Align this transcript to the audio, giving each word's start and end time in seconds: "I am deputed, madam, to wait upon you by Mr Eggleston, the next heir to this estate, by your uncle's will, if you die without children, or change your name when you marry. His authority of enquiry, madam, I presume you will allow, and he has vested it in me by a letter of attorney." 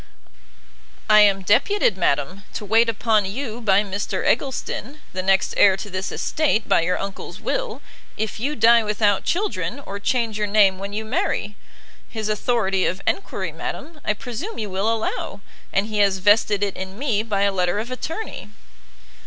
"I 1.07 1.19
am 1.19 1.43
deputed, 1.43 1.95
madam, 1.95 2.41
to 2.53 2.65
wait 2.65 2.89
upon 2.89 3.23
you 3.25 3.61
by 3.63 3.83
Mr 3.83 4.25
Eggleston, 4.25 4.99
the 5.13 5.21
next 5.21 5.53
heir 5.55 5.77
to 5.77 5.91
this 5.91 6.11
estate, 6.11 6.67
by 6.67 6.81
your 6.81 6.97
uncle's 6.97 7.39
will, 7.39 7.83
if 8.17 8.39
you 8.39 8.55
die 8.55 8.83
without 8.83 9.25
children, 9.25 9.79
or 9.81 9.99
change 9.99 10.39
your 10.39 10.47
name 10.47 10.79
when 10.79 10.91
you 10.91 11.05
marry. 11.05 11.55
His 12.09 12.29
authority 12.29 12.87
of 12.87 12.99
enquiry, 13.05 13.51
madam, 13.51 14.01
I 14.03 14.13
presume 14.15 14.57
you 14.57 14.71
will 14.71 14.91
allow, 14.91 15.41
and 15.71 15.85
he 15.85 15.99
has 15.99 16.17
vested 16.17 16.63
it 16.63 16.75
in 16.75 16.97
me 16.97 17.21
by 17.21 17.41
a 17.43 17.51
letter 17.51 17.77
of 17.77 17.91
attorney." 17.91 18.49